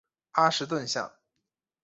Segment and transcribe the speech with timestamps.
[0.31, 1.13] 阿什顿巷。